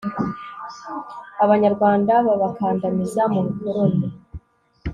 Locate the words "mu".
3.33-3.39